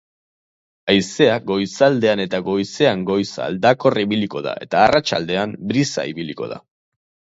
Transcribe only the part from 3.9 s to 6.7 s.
ibiliko da eta arratsaldean brisa ibiliko da.